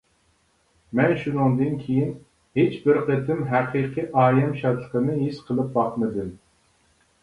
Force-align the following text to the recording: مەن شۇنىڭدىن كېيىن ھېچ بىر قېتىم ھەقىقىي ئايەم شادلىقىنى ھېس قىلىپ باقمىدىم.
مەن 0.99 1.13
شۇنىڭدىن 1.23 1.75
كېيىن 1.83 2.15
ھېچ 2.61 2.81
بىر 2.87 3.01
قېتىم 3.11 3.47
ھەقىقىي 3.55 4.11
ئايەم 4.25 4.53
شادلىقىنى 4.65 5.23
ھېس 5.25 5.49
قىلىپ 5.49 5.75
باقمىدىم. 5.81 6.39